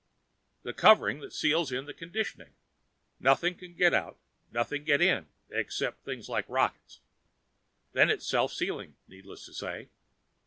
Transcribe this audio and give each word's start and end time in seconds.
"The 0.63 0.73
covering 0.73 1.19
that 1.19 1.31
seals 1.31 1.71
in 1.71 1.85
the 1.85 1.93
conditioning. 1.93 2.55
Nothing 3.19 3.53
can 3.55 3.75
get 3.75 3.93
out, 3.93 4.17
nothing 4.51 4.83
get 4.83 4.99
in 4.99 5.27
except 5.51 6.03
things 6.03 6.27
like 6.27 6.49
rockets. 6.49 7.01
Then, 7.93 8.09
it's 8.09 8.25
self 8.25 8.51
sealing, 8.51 8.95
needless 9.07 9.45
to 9.45 9.53
say. 9.53 9.89